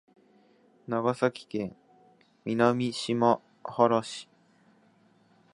[0.87, 1.75] 長崎県
[2.43, 4.27] 南島原市